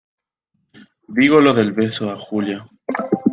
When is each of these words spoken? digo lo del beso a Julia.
digo 1.09 1.39
lo 1.41 1.53
del 1.53 1.73
beso 1.73 2.09
a 2.09 2.17
Julia. 2.17 2.67